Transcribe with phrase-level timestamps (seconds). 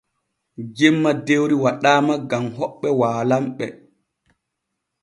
[0.77, 3.65] Jemma dewri waɗaama gam hoɓɓe waalanɓe.